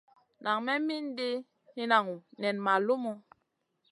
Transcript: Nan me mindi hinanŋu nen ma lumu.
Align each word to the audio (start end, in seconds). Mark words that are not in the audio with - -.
Nan 0.43 0.57
me 0.65 0.73
mindi 0.87 1.29
hinanŋu 1.75 2.15
nen 2.41 2.57
ma 2.65 2.73
lumu. 2.85 3.13